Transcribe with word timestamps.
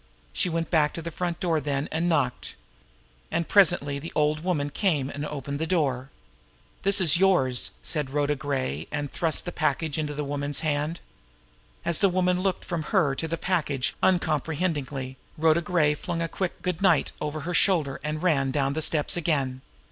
She 0.33 0.49
went 0.49 0.71
back 0.71 0.95
to 0.95 1.01
the 1.03 1.11
front 1.11 1.39
door 1.39 1.59
then, 1.59 1.87
and 1.91 2.09
knocked. 2.09 2.55
And 3.29 3.47
presently 3.47 3.99
the 3.99 4.11
old 4.15 4.43
woman 4.43 4.71
came 4.71 5.11
and 5.11 5.23
opened 5.23 5.59
the 5.59 5.67
door. 5.67 6.09
"This 6.81 6.99
is 6.99 7.17
yours," 7.19 7.69
Rhoda 7.95 8.31
said, 8.35 8.87
and 8.91 9.11
thrust 9.11 9.45
the 9.45 9.51
package 9.51 9.99
into 9.99 10.15
the 10.15 10.23
woman's 10.25 10.61
hand. 10.61 11.01
And 11.85 11.89
as 11.91 11.99
the 11.99 12.09
woman 12.09 12.41
looked 12.41 12.65
from 12.65 12.81
her 12.89 13.13
to 13.13 13.27
the 13.27 13.37
package 13.37 13.93
uncomprehendingly, 14.01 15.17
Rhoda 15.37 15.61
Gray 15.61 15.93
flung 15.93 16.23
a 16.23 16.27
quick 16.27 16.63
"good 16.63 16.81
night" 16.81 17.11
over 17.21 17.41
her 17.41 17.53
shoulder, 17.53 17.99
and 18.03 18.23
ran 18.23 18.49
down 18.49 18.73
the 18.73 18.81
steps 18.81 19.15
again. 19.15 19.61